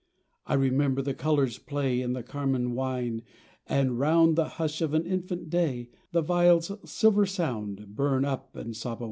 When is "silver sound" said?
6.89-7.95